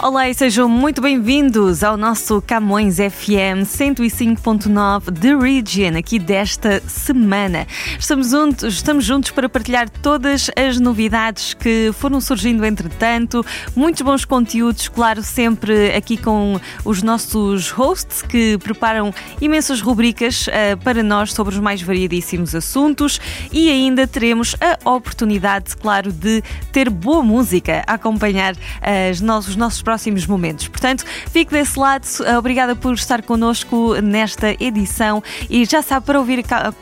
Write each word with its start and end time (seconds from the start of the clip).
Olá 0.00 0.30
e 0.30 0.34
sejam 0.34 0.68
muito 0.68 1.02
bem-vindos 1.02 1.82
ao 1.82 1.96
nosso 1.96 2.40
Camões 2.40 2.98
FM 2.98 3.66
105.9 3.66 5.12
The 5.12 5.34
Region, 5.34 5.98
aqui 5.98 6.20
desta 6.20 6.80
semana. 6.88 7.66
Estamos 7.98 8.30
juntos, 8.30 8.74
estamos 8.74 9.04
juntos 9.04 9.32
para 9.32 9.48
partilhar 9.48 9.90
todas 9.90 10.52
as 10.54 10.78
novidades 10.78 11.52
que 11.52 11.90
foram 11.94 12.20
surgindo 12.20 12.64
entretanto, 12.64 13.44
muitos 13.74 14.02
bons 14.02 14.24
conteúdos, 14.24 14.86
claro, 14.86 15.20
sempre 15.20 15.92
aqui 15.92 16.16
com 16.16 16.60
os 16.84 17.02
nossos 17.02 17.70
hosts 17.70 18.22
que 18.22 18.56
preparam 18.58 19.12
imensas 19.40 19.80
rubricas 19.80 20.46
uh, 20.46 20.76
para 20.84 21.02
nós 21.02 21.32
sobre 21.32 21.54
os 21.54 21.60
mais 21.60 21.82
variadíssimos 21.82 22.54
assuntos 22.54 23.20
e 23.52 23.68
ainda 23.68 24.06
teremos 24.06 24.54
a 24.60 24.90
oportunidade, 24.90 25.76
claro, 25.76 26.12
de 26.12 26.40
ter 26.70 26.88
boa 26.88 27.24
música 27.24 27.82
a 27.84 27.94
acompanhar 27.94 28.54
uh, 28.54 29.10
os 29.10 29.20
nossos 29.20 29.56
próximos 29.88 30.26
momentos. 30.26 30.68
Portanto, 30.68 31.02
fique 31.32 31.50
desse 31.50 31.78
lado. 31.78 32.06
Obrigada 32.38 32.76
por 32.76 32.92
estar 32.92 33.22
connosco 33.22 33.94
nesta 34.02 34.54
edição 34.62 35.22
e 35.48 35.64
já 35.64 35.80
sabe, 35.80 36.04
para 36.04 36.18
ouvir 36.18 36.44
a 36.50 36.74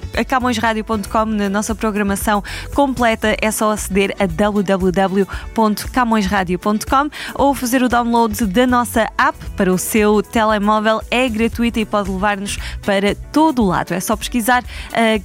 na 1.26 1.48
nossa 1.48 1.72
programação 1.72 2.42
completa 2.74 3.36
é 3.40 3.48
só 3.52 3.70
aceder 3.70 4.12
a 4.18 4.26
www.camõesradio.com 4.26 7.10
ou 7.36 7.54
fazer 7.54 7.84
o 7.84 7.88
download 7.88 8.44
da 8.46 8.66
nossa 8.66 9.08
app 9.16 9.38
para 9.56 9.72
o 9.72 9.78
seu 9.78 10.20
telemóvel. 10.20 11.00
É 11.08 11.28
gratuita 11.28 11.78
e 11.78 11.84
pode 11.84 12.10
levar-nos 12.10 12.58
para 12.84 13.14
todo 13.32 13.62
o 13.62 13.66
lado. 13.66 13.94
É 13.94 14.00
só 14.00 14.16
pesquisar 14.16 14.64
uh, 14.64 14.66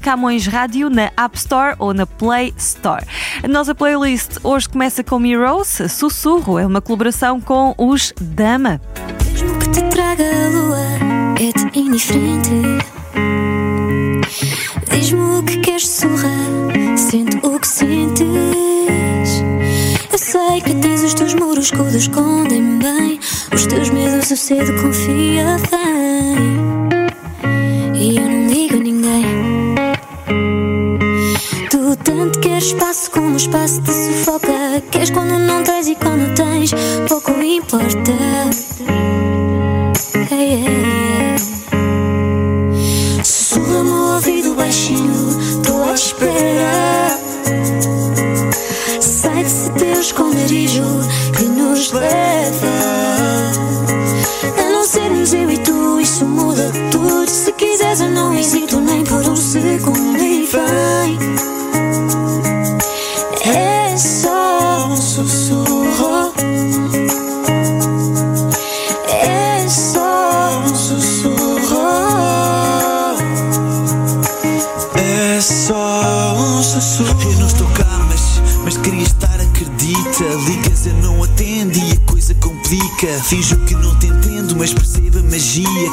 Camões 0.01 0.45
Rádio 0.45 0.87
na 0.87 1.11
App 1.17 1.35
Store 1.35 1.75
ou 1.79 1.95
na 1.95 2.05
Play 2.05 2.53
Store. 2.57 3.03
A 3.41 3.47
nossa 3.47 3.73
playlist 3.73 4.37
hoje 4.43 4.69
começa 4.69 5.03
com 5.03 5.25
Heroes, 5.25 5.81
Sussurro, 5.89 6.59
é 6.59 6.67
uma 6.67 6.81
colaboração 6.81 7.39
com 7.39 7.70
os 7.77 8.13
Dama. 8.19 8.81
Mesmo 9.25 9.57
que 9.59 9.69
te 9.69 9.81
traga 9.89 10.23
a 10.23 10.49
lua, 10.49 10.85
é-te 11.39 11.79
indiferente. 11.79 12.51
Diz-me 14.89 15.19
o 15.19 15.43
que 15.43 15.57
queres 15.57 15.87
sorrar, 15.87 16.97
sente 16.97 17.37
o 17.43 17.59
que 17.59 17.67
sentes. 17.67 18.27
Eu 20.11 20.17
sei 20.17 20.61
que 20.61 20.73
tens 20.75 21.03
os 21.03 21.13
teus 21.13 21.33
muros 21.33 21.71
que 21.71 21.79
o 21.81 21.87
escondem 21.89 22.79
bem. 22.79 23.19
Os 23.53 23.65
teus 23.65 23.89
medos 23.89 24.29
eu 24.31 24.37
cedo 24.37 24.73
confia 24.81 25.57
bem. 25.69 26.61
E 27.95 28.17
eu 28.17 28.29
não 28.29 28.47
ligo 28.47 28.75
a 28.75 28.79
ninguém. 28.79 29.40
Tanto 32.03 32.39
queres 32.39 32.65
espaço 32.65 33.11
como 33.11 33.33
o 33.33 33.37
espaço 33.37 33.81
te 33.81 33.91
sufoca. 33.91 34.81
Queres 34.91 35.09
quando 35.11 35.37
não 35.37 35.63
tens 35.63 35.87
e 35.87 35.95
quando 35.95 36.33
tens, 36.35 36.71
pouco 37.07 37.31
importa. 37.41 38.70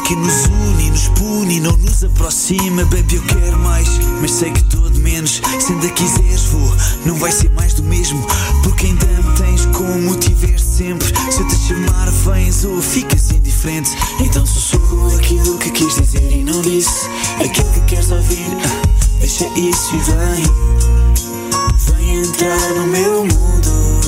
Que 0.08 0.16
nos 0.16 0.46
une, 0.46 0.90
nos 0.90 1.08
pune 1.08 1.60
não 1.60 1.76
nos 1.76 2.02
aproxima. 2.02 2.82
Baby, 2.86 3.16
eu 3.16 3.22
quero 3.24 3.58
mais, 3.58 3.86
mas 4.22 4.30
sei 4.30 4.50
que 4.50 4.64
todo 4.64 4.98
menos. 5.00 5.42
Se 5.60 5.70
ainda 5.70 5.90
quiseres, 5.90 6.44
vou, 6.44 6.76
não 7.04 7.14
vai 7.16 7.30
ser 7.30 7.50
mais 7.50 7.74
do 7.74 7.82
mesmo. 7.82 8.26
Porque 8.62 8.86
ainda 8.86 9.06
me 9.06 9.36
tens 9.36 9.66
como 9.66 10.16
tiveste 10.16 10.66
sempre. 10.66 11.06
Se 11.30 11.40
eu 11.40 11.48
te 11.48 11.56
chamar, 11.56 12.10
vens 12.10 12.64
ou 12.64 12.80
ficas 12.80 13.30
indiferente. 13.32 13.90
Então 14.18 14.46
sussurro 14.46 15.14
aquilo 15.14 15.58
que 15.58 15.70
quis 15.72 15.94
dizer 15.96 16.32
e 16.32 16.42
não 16.42 16.62
disse. 16.62 17.06
Aquilo 17.44 17.70
que 17.72 17.80
queres 17.82 18.10
ouvir, 18.10 18.46
ah, 18.64 19.18
deixa 19.20 19.46
isso 19.58 19.94
e 19.94 19.98
vem. 19.98 20.44
Vem 21.76 22.22
entrar 22.22 22.74
no 22.76 22.86
meu 22.86 23.24
mundo. 23.26 24.00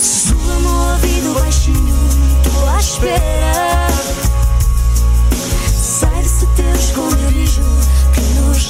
Sussurra-me 0.00 0.66
o 0.66 0.92
ouvido 0.92 1.34
baixinho, 1.34 1.96
tô 2.42 2.66
à 2.68 2.80
espera. 2.80 4.03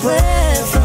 Leva. 0.04 0.82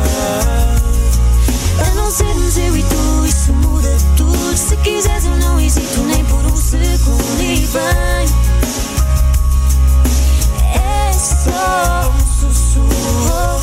A 1.86 1.96
não 1.96 2.10
sermos 2.10 2.58
eu 2.58 2.78
e 2.78 2.84
tu, 2.84 3.26
isso 3.26 3.54
muda 3.54 3.98
tudo. 4.16 4.58
Se 4.58 4.76
quiseres, 4.78 5.26
eu 5.26 5.38
não 5.38 5.60
hesito 5.60 6.02
nem 6.02 6.24
por 6.26 6.46
um 6.46 6.56
segundo 6.56 7.42
e 7.42 7.66
vem. 7.66 8.26
É 10.74 11.14
só 11.14 12.12
um 12.12 12.20
sussurro. 12.40 13.62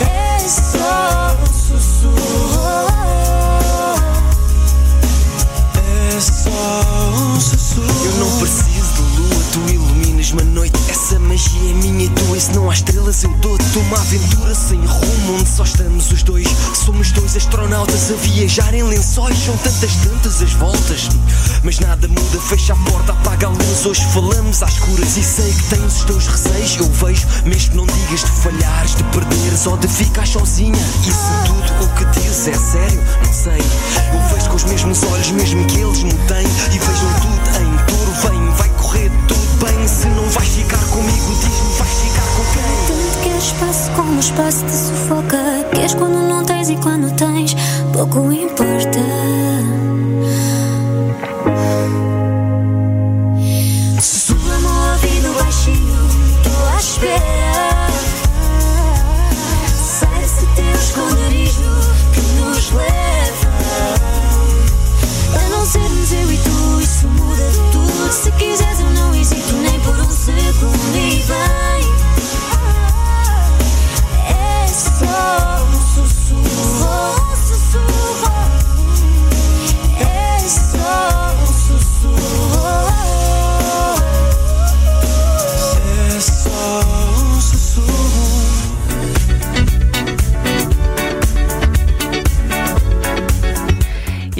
É 0.00 0.48
só 0.48 1.36
um 1.40 1.46
sussurro. 1.46 2.74
É 5.76 6.20
só 6.20 6.50
um 7.12 7.40
sussurro. 7.40 8.04
Eu 8.04 8.12
não 8.18 8.38
preciso 8.38 8.94
de 8.94 9.20
lua, 9.20 9.44
tu 9.52 9.72
iluminas-me 9.72 10.42
a 10.42 10.44
noite. 10.44 10.83
Essa 11.14 11.22
magia 11.22 11.70
é 11.70 11.74
minha 11.74 12.06
e 12.06 12.08
tua, 12.08 12.36
e 12.36 12.40
se 12.40 12.52
não 12.54 12.68
há 12.68 12.74
estrelas 12.74 13.22
eu 13.22 13.30
dou-te 13.34 13.78
uma 13.78 13.96
aventura 13.98 14.52
sem 14.52 14.80
rumo, 14.84 15.38
onde 15.38 15.48
só 15.48 15.62
estamos 15.62 16.10
os 16.10 16.24
dois. 16.24 16.48
Somos 16.74 17.12
dois 17.12 17.36
astronautas 17.36 18.10
a 18.10 18.14
viajar 18.14 18.74
em 18.74 18.82
lençóis, 18.82 19.38
são 19.38 19.56
tantas, 19.58 19.94
tantas 19.94 20.42
as 20.42 20.52
voltas. 20.54 21.08
Mas 21.62 21.78
nada 21.78 22.08
muda, 22.08 22.40
fecha 22.40 22.72
a 22.72 22.76
porta, 22.90 23.12
apaga 23.12 23.46
a 23.46 23.50
luz. 23.50 23.86
Hoje 23.86 24.04
falamos 24.12 24.60
às 24.60 24.72
escuras 24.72 25.16
e 25.16 25.22
sei 25.22 25.52
que 25.52 25.62
tens 25.76 25.98
os 25.98 26.04
teus 26.04 26.26
receios. 26.26 26.76
Eu 26.78 26.90
vejo, 26.90 27.28
mesmo 27.44 27.70
que 27.70 27.76
não 27.76 27.86
digas 27.86 28.20
de 28.24 28.30
falhares, 28.42 28.96
de 28.96 29.04
perderes 29.04 29.66
ou 29.68 29.76
de 29.76 29.86
ficar 29.86 30.26
sozinha. 30.26 30.84
E 31.06 31.12
se 31.12 31.46
tudo 31.46 31.84
o 31.84 31.94
que 31.94 32.04
dizes 32.18 32.48
é 32.48 32.54
sério, 32.54 33.00
não 33.24 33.32
sei. 33.32 33.62
Eu 34.12 34.34
vejo 34.34 34.50
com 34.50 34.56
os 34.56 34.64
mesmos 34.64 35.00
olhos, 35.04 35.30
mesmo 35.30 35.64
que 35.66 35.78
eles 35.78 36.02
me 36.02 36.12
têm. 36.26 36.46
E 36.74 36.78
vejam 36.78 37.20
tudo 37.22 37.33
Se 40.04 40.10
não 40.10 40.28
vais 40.28 40.48
ficar 40.48 40.84
comigo, 40.88 41.34
diz-me, 41.40 41.78
vais 41.78 41.90
ficar 41.90 42.26
com 42.36 42.44
quem? 42.52 42.62
Tanto 42.88 43.18
queres 43.22 43.44
espaço 43.44 43.90
como 43.92 44.16
o 44.16 44.20
espaço 44.20 44.64
te 44.66 44.72
sufoca. 44.72 45.38
Queres 45.72 45.94
quando 45.94 46.28
não 46.28 46.44
tens 46.44 46.68
e 46.68 46.76
quando 46.76 47.10
tens, 47.16 47.56
pouco 47.90 48.30
importa. 48.30 49.00
Sussurra-me 53.98 54.66
o 54.66 54.92
ouvido 54.92 55.42
baixinho, 55.42 56.08
tô 56.42 56.66
à 56.66 56.78
espera. 56.78 57.43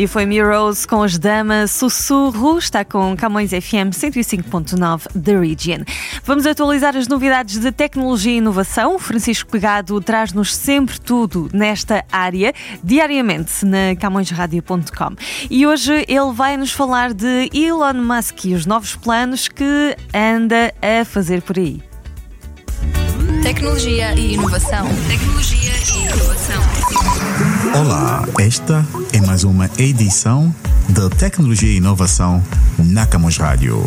E 0.05 0.07
foi 0.07 0.27
Mirrors 0.27 0.85
com 0.85 1.03
as 1.03 1.17
damas 1.17 1.71
Sussurro, 1.71 2.59
está 2.59 2.85
com 2.85 3.17
Camões 3.17 3.53
FM 3.53 3.89
105.9 3.91 5.07
The 5.19 5.39
Region. 5.39 5.83
Vamos 6.23 6.45
atualizar 6.45 6.95
as 6.95 7.09
novidades 7.09 7.59
de 7.59 7.73
tecnologia 7.73 8.33
e 8.33 8.37
inovação. 8.37 8.99
Francisco 8.99 9.51
Pegado 9.51 9.99
traz-nos 10.03 10.55
sempre 10.55 11.01
tudo 11.01 11.49
nesta 11.55 12.05
área, 12.13 12.53
diariamente 12.83 13.65
na 13.65 13.97
camõesradio.com. 13.99 15.17
E 15.49 15.67
hoje 15.67 16.05
ele 16.07 16.33
vai 16.35 16.59
nos 16.59 16.71
falar 16.71 17.15
de 17.15 17.49
Elon 17.55 17.95
Musk 17.95 18.45
e 18.45 18.55
os 18.55 18.67
novos 18.67 18.95
planos 18.97 19.49
que 19.49 19.97
anda 20.13 20.75
a 20.83 21.03
fazer 21.07 21.41
por 21.41 21.57
aí. 21.57 21.83
Tecnologia 23.43 24.15
e 24.15 24.35
inovação. 24.35 24.87
Tecnologia 25.09 25.73
e 25.73 26.05
inovação. 26.05 27.44
Olá, 27.77 28.25
esta 28.39 28.87
é 29.13 29.21
mais 29.21 29.43
uma 29.43 29.69
edição 29.79 30.55
de 30.89 31.11
Tecnologia 31.17 31.69
e 31.69 31.79
Inovação 31.79 32.41
na 32.79 33.05
Camus 33.05 33.37
Rádio. 33.37 33.83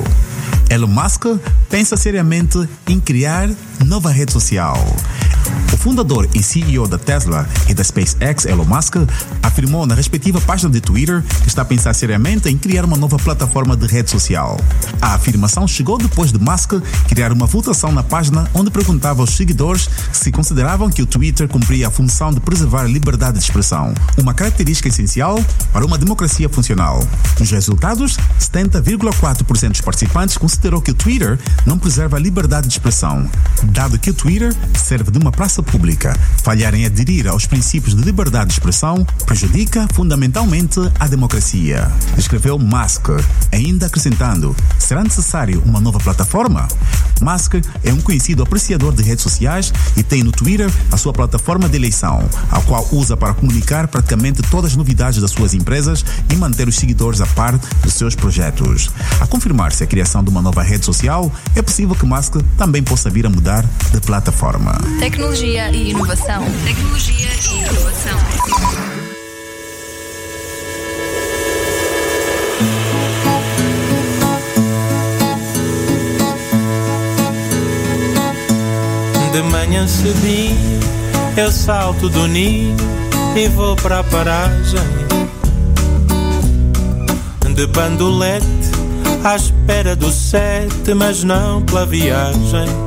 Elon 0.69 0.87
Musk 0.87 1.23
pensa 1.69 1.95
seriamente 1.95 2.67
em 2.85 2.99
criar 2.99 3.49
nova 3.85 4.11
rede 4.11 4.33
social. 4.33 4.75
Fundador 5.87 6.27
e 6.33 6.43
CEO 6.43 6.85
da 6.85 6.97
Tesla 6.97 7.47
e 7.69 7.73
da 7.73 7.81
SpaceX, 7.81 8.43
Elon 8.43 8.65
Musk, 8.65 8.97
afirmou 9.41 9.85
na 9.85 9.95
respectiva 9.95 10.41
página 10.41 10.69
de 10.69 10.81
Twitter 10.81 11.23
que 11.43 11.47
está 11.47 11.61
a 11.61 11.65
pensar 11.65 11.93
seriamente 11.93 12.49
em 12.49 12.57
criar 12.57 12.83
uma 12.83 12.97
nova 12.97 13.15
plataforma 13.15 13.73
de 13.73 13.87
rede 13.87 14.11
social. 14.11 14.59
A 15.01 15.13
afirmação 15.13 15.65
chegou 15.65 15.97
depois 15.97 16.29
de 16.29 16.39
Musk 16.39 16.73
criar 17.07 17.31
uma 17.31 17.45
votação 17.45 17.89
na 17.93 18.03
página 18.03 18.51
onde 18.53 18.69
perguntava 18.69 19.21
aos 19.21 19.29
seguidores 19.37 19.89
se 20.11 20.29
consideravam 20.29 20.89
que 20.89 21.01
o 21.01 21.05
Twitter 21.05 21.47
cumpria 21.47 21.87
a 21.87 21.91
função 21.91 22.33
de 22.33 22.41
preservar 22.41 22.81
a 22.81 22.87
liberdade 22.87 23.37
de 23.37 23.45
expressão, 23.45 23.93
uma 24.17 24.33
característica 24.33 24.89
essencial 24.89 25.41
para 25.71 25.85
uma 25.85 25.97
democracia 25.97 26.49
funcional. 26.49 27.01
Nos 27.39 27.49
resultados, 27.49 28.17
70,4% 28.41 29.69
dos 29.69 29.79
participantes 29.79 30.37
considerou 30.37 30.81
que 30.81 30.91
o 30.91 30.93
Twitter 30.93 31.39
não 31.65 31.79
preserva 31.79 32.17
a 32.17 32.19
liberdade 32.19 32.67
de 32.67 32.73
expressão, 32.73 33.25
dado 33.63 33.97
que 33.97 34.09
o 34.09 34.13
Twitter 34.13 34.53
serve 34.75 35.11
de 35.11 35.17
uma 35.17 35.31
praça 35.31 35.63
pública. 35.63 35.76
Falhar 36.43 36.73
em 36.73 36.85
aderir 36.85 37.27
aos 37.27 37.45
princípios 37.45 37.95
de 37.95 38.01
liberdade 38.01 38.47
de 38.47 38.53
expressão 38.53 39.05
prejudica 39.25 39.87
fundamentalmente 39.93 40.79
a 40.99 41.07
democracia. 41.07 41.91
Escreveu 42.17 42.57
Musk, 42.57 43.09
ainda 43.51 43.85
acrescentando: 43.85 44.55
será 44.79 45.03
necessário 45.03 45.61
uma 45.65 45.79
nova 45.79 45.99
plataforma? 45.99 46.67
Musk 47.21 47.55
é 47.83 47.91
um 47.91 48.01
conhecido 48.01 48.43
apreciador 48.43 48.93
de 48.93 49.03
redes 49.03 49.23
sociais 49.23 49.73
e 49.95 50.03
tem 50.03 50.23
no 50.23 50.31
Twitter 50.31 50.71
a 50.91 50.97
sua 50.97 51.13
plataforma 51.13 51.67
de 51.67 51.75
eleição, 51.75 52.27
a 52.51 52.61
qual 52.61 52.87
usa 52.91 53.17
para 53.17 53.33
comunicar 53.33 53.87
praticamente 53.87 54.41
todas 54.43 54.71
as 54.71 54.77
novidades 54.77 55.21
das 55.21 55.31
suas 55.31 55.53
empresas 55.53 56.05
e 56.31 56.35
manter 56.35 56.67
os 56.67 56.75
seguidores 56.75 57.21
a 57.21 57.25
par 57.25 57.57
dos 57.83 57.93
seus 57.93 58.15
projetos. 58.15 58.89
A 59.19 59.27
confirmar-se 59.27 59.83
a 59.83 59.87
criação 59.87 60.23
de 60.23 60.29
uma 60.29 60.41
nova 60.41 60.61
rede 60.61 60.85
social, 60.85 61.31
é 61.55 61.61
possível 61.61 61.95
que 61.95 62.05
Musk 62.05 62.35
também 62.57 62.83
possa 62.83 63.09
vir 63.09 63.25
a 63.25 63.29
mudar 63.29 63.65
de 63.91 63.99
plataforma. 64.01 64.77
Tecnologia 64.99 65.66
e 65.71 65.91
inovação. 65.91 66.43
Tecnologia 66.65 67.29
e 67.51 67.57
inovação. 67.59 68.17
De 79.31 79.41
manhã 79.43 79.87
cedinho 79.87 80.79
eu 81.35 81.51
salto 81.51 82.09
do 82.09 82.27
ninho 82.27 82.75
e 83.35 83.47
vou 83.49 83.75
para 83.75 83.99
a 83.99 84.03
paragem 84.03 85.07
de 87.57 87.65
bandolete 87.65 88.45
à 89.23 89.35
espera 89.35 89.95
do 89.95 90.11
sete, 90.11 90.93
mas 90.93 91.23
não 91.23 91.59
pela 91.63 91.87
viagem. 91.87 92.86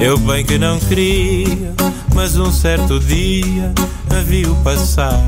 Eu 0.00 0.16
bem 0.16 0.42
que 0.44 0.56
não 0.56 0.78
queria, 0.78 1.74
mas 2.14 2.38
um 2.38 2.50
certo 2.50 2.98
dia 2.98 3.70
a 4.08 4.20
viu 4.22 4.56
passar. 4.64 5.20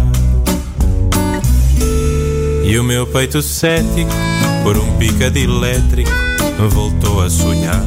E 2.65 2.79
o 2.79 2.83
meu 2.83 3.07
peito 3.07 3.43
cético, 3.43 4.11
por 4.63 4.79
um 4.79 4.97
picado 4.97 5.39
elétrico, 5.39 6.11
voltou 6.71 7.23
a 7.23 7.29
sonhar. 7.29 7.85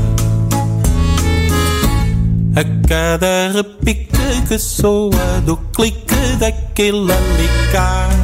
A 2.55 2.87
cada 2.87 3.51
repique 3.51 4.15
que 4.47 4.59
soa 4.59 5.41
do 5.43 5.57
clique 5.75 6.15
daquele 6.39 7.11
alicate 7.11 8.15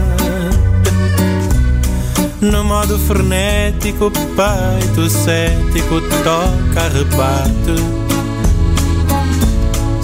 No 2.39 2.63
modo 2.63 2.97
frenético, 2.99 4.11
peito 4.11 5.09
cético 5.09 5.99
toca 6.23 6.87
rebate 6.89 8.00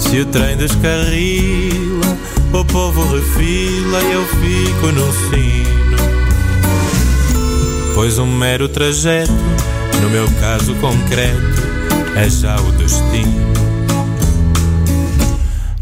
Se 0.08 0.20
o 0.20 0.26
trem 0.26 0.56
descarrila, 0.56 2.16
o 2.54 2.64
povo 2.64 3.14
refila 3.14 4.02
e 4.02 4.12
eu 4.12 4.26
fico 4.26 4.86
no 4.86 5.12
sino 5.12 5.98
Pois 7.94 8.18
um 8.18 8.24
mero 8.24 8.70
trajeto, 8.70 9.30
no 10.00 10.08
meu 10.08 10.26
caso 10.40 10.74
concreto, 10.76 11.62
é 12.16 12.30
já 12.30 12.58
o 12.58 12.72
destino 12.72 13.52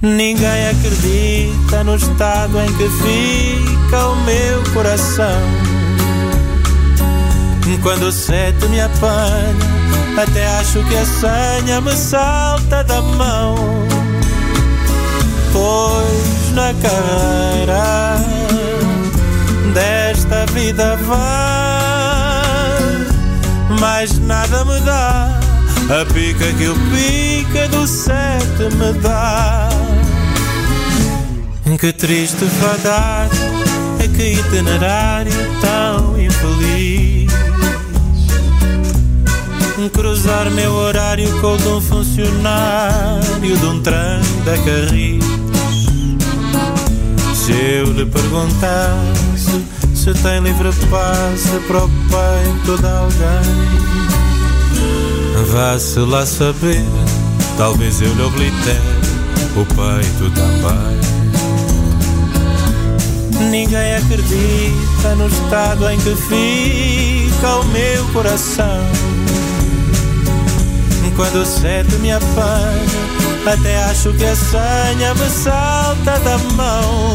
Ninguém 0.02 0.70
acredita 0.70 1.84
no 1.84 1.94
estado 1.94 2.58
em 2.60 2.72
que 2.74 2.88
fica 2.88 4.08
o 4.08 4.16
meu 4.24 4.62
coração. 4.74 5.40
Quando 7.82 8.04
o 8.04 8.12
sete 8.12 8.66
me 8.66 8.80
apanha, 8.80 9.54
até 10.20 10.46
acho 10.58 10.82
que 10.84 10.96
a 10.96 11.04
senha 11.04 11.80
me 11.80 11.92
salta 11.92 12.82
da 12.82 13.00
mão. 13.00 13.56
Pois 15.56 16.52
na 16.52 16.74
carreira 16.74 18.16
desta 19.72 20.44
vida 20.52 20.96
vai, 20.96 21.16
mais 23.80 24.18
nada 24.18 24.66
me 24.66 24.78
dá. 24.80 25.40
A 25.88 26.04
pica 26.12 26.52
que 26.58 26.68
o 26.68 26.74
pica 26.90 27.68
do 27.68 27.86
sete 27.86 28.64
me 28.74 28.92
dá. 29.00 29.70
Que 31.80 31.90
triste 31.90 32.44
fadar 32.60 33.26
é 33.98 34.08
que 34.08 34.32
itinerário 34.32 35.32
tão 35.62 36.20
infeliz. 36.20 37.32
Cruzar 39.92 40.50
meu 40.50 40.72
horário 40.72 41.30
com 41.40 41.54
o 41.54 41.56
de 41.56 41.68
um 41.68 41.80
funcionário 41.80 43.56
de 43.56 43.66
um 43.66 43.80
trem 43.80 44.20
da 44.44 44.58
Carris. 44.58 45.45
Se 47.46 47.52
eu 47.52 47.92
lhe 47.92 48.04
perguntasse 48.04 49.64
se 49.94 50.12
tem 50.14 50.40
livre 50.40 50.68
passe 50.90 51.60
para 51.68 51.84
o 51.84 51.88
peito 51.88 52.76
de 52.76 52.88
alguém, 52.88 53.54
vá-se 55.52 56.00
lá 56.00 56.26
saber, 56.26 56.84
talvez 57.56 58.02
eu 58.02 58.12
lhe 58.14 58.22
oblitere 58.22 58.80
o 59.54 59.64
peito 59.64 60.28
também. 60.34 60.98
Ninguém 63.48 63.94
acredita 63.94 65.14
no 65.16 65.28
estado 65.28 65.88
em 65.88 66.00
que 66.00 66.16
fica 66.16 67.56
o 67.58 67.64
meu 67.66 68.04
coração. 68.06 68.84
Quando 71.14 71.36
o 71.42 71.46
sete 71.46 71.94
me 71.96 72.10
apanha, 72.10 73.05
até 73.52 73.84
acho 73.84 74.12
que 74.14 74.24
a 74.24 74.34
senha 74.34 75.14
me 75.14 75.30
salta 75.30 76.18
da 76.18 76.36
mão. 76.54 77.14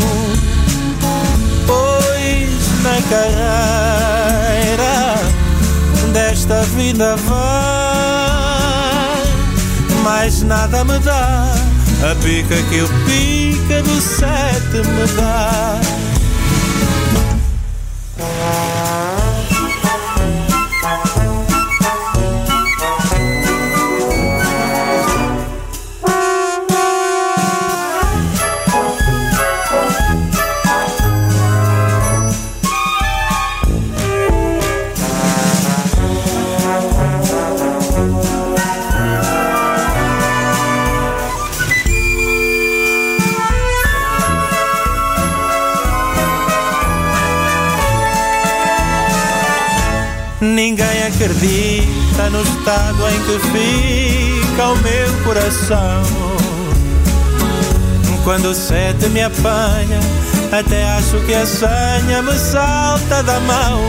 Pois 1.67 2.71
na 2.83 3.01
carreira 3.09 5.15
desta 6.13 6.61
vida 6.75 7.17
vai, 7.17 7.41
mais 10.03 10.43
nada 10.43 10.85
me 10.85 10.97
dá. 10.99 11.53
A 12.09 12.15
pica 12.15 12.55
que 12.69 12.81
o 12.81 12.87
pica 13.05 13.83
do 13.83 14.01
sete 14.01 14.77
me 14.87 15.05
dá. 15.15 15.79
Acredita 51.23 52.31
no 52.31 52.41
estado 52.41 53.07
em 53.07 53.19
que 53.25 53.37
fica 53.51 54.69
o 54.69 54.75
meu 54.77 55.23
coração. 55.23 56.01
Quando 58.23 58.49
o 58.49 58.55
sete 58.55 59.07
me 59.09 59.21
apanha, 59.21 59.99
até 60.51 60.83
acho 60.93 61.19
que 61.25 61.33
a 61.35 61.45
senha 61.45 62.23
me 62.23 62.33
salta 62.37 63.21
da 63.21 63.39
mão. 63.41 63.81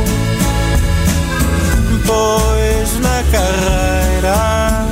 Pois 2.07 3.01
na 3.01 3.23
carreira 3.31 4.87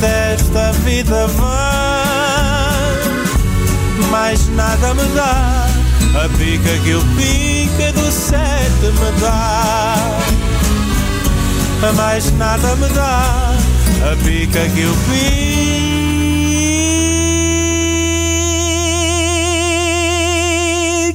desta 0.00 0.72
vida 0.84 1.28
vai, 1.28 2.96
mais 4.10 4.48
nada 4.48 4.92
me 4.94 5.04
dá. 5.14 5.68
A 6.24 6.28
pica 6.36 6.78
que 6.82 6.94
o 6.94 7.02
pica 7.16 7.92
do 7.92 8.10
sete 8.10 8.86
me 8.86 9.20
dá. 9.20 10.35
Mais 11.94 12.30
nada 12.32 12.74
me 12.76 12.88
dá. 12.88 13.52
A 14.02 14.16
pica 14.24 14.68
que 14.70 14.84
o 14.84 14.94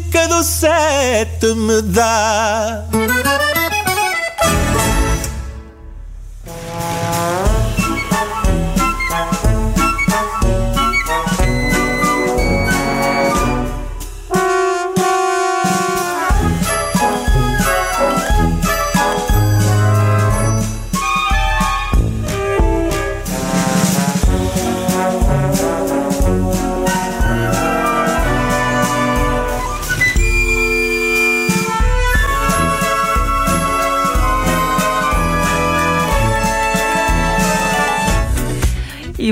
pica 0.01 0.27
do 0.27 0.44
sete 0.44 1.53
me 1.56 1.82
dá. 1.82 2.86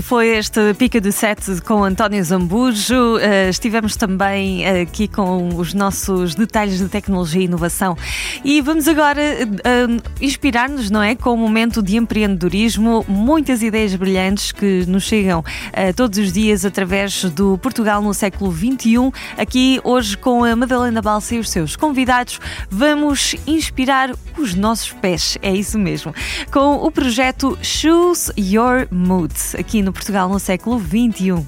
Foi 0.10 0.30
este 0.30 0.74
Pica 0.74 1.00
do 1.00 1.12
Sete 1.12 1.62
com 1.62 1.84
António 1.84 2.24
Zambujo. 2.24 3.18
Uh, 3.18 3.48
estivemos 3.48 3.96
também 3.96 4.68
aqui 4.68 5.08
com 5.08 5.50
os 5.50 5.76
nossos 5.76 6.34
detalhes 6.34 6.80
de 6.80 6.90
tecnologia 6.90 7.44
e 7.44 7.46
inovação. 7.46 7.96
E 8.44 8.60
vamos 8.60 8.88
agora 8.88 9.22
uh, 9.22 10.02
inspirar-nos, 10.20 10.90
não 10.90 11.04
é? 11.04 11.14
Com 11.14 11.36
um 11.36 11.38
momento 11.38 11.84
de 11.84 11.96
empreendedorismo, 11.96 13.06
muitas 13.08 13.62
ideias 13.62 13.94
brilhantes 13.94 14.52
que 14.52 14.84
nos 14.88 15.04
chegam 15.04 15.42
uh, 15.42 15.94
todos 15.96 16.18
os 16.18 16.34
dias 16.34 16.66
através 16.66 17.26
do 17.26 17.60
Portugal 17.60 18.02
no 18.02 18.12
século 18.12 18.52
XXI. 18.52 19.12
Aqui 19.38 19.80
hoje 19.84 20.18
com 20.18 20.44
a 20.44 20.56
Madalena 20.56 21.04
Balsa 21.04 21.36
e 21.36 21.40
os 21.40 21.52
seus 21.52 21.76
convidados, 21.76 22.40
vamos 22.68 23.36
inspirar 23.46 24.10
os 24.40 24.56
nossos 24.56 24.92
pés. 24.92 25.38
É 25.40 25.54
isso 25.54 25.78
mesmo. 25.78 26.16
Com 26.52 26.78
o 26.78 26.90
projeto 26.90 27.56
Choose 27.62 28.34
Your 28.36 28.88
Mood. 28.90 29.36
Aqui 29.56 29.84
no 29.84 29.99
Portugal 30.00 30.30
no 30.30 30.40
século 30.40 30.80
XXI. 30.80 31.46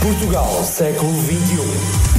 Portugal, 0.00 0.64
século 0.64 1.12
XXI. 1.22 2.14